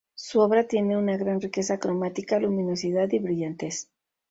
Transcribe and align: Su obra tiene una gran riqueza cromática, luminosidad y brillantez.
Su 0.15 0.39
obra 0.39 0.67
tiene 0.67 0.97
una 0.97 1.15
gran 1.15 1.39
riqueza 1.39 1.77
cromática, 1.77 2.39
luminosidad 2.39 3.07
y 3.11 3.19
brillantez. 3.19 3.87